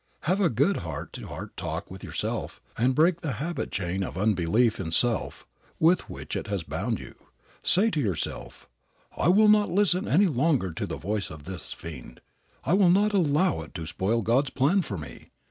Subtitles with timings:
[0.21, 4.17] Have a good heart to heart talk with yourself and break the habit chain of
[4.17, 5.45] unbelief in self
[5.79, 7.13] with which it has bound you.
[7.61, 8.67] Say to yourself,
[9.15, 12.19] "I will not listen any longer to the voice of this fiend.
[12.63, 15.29] I will not allow it to spoil God's plan for me.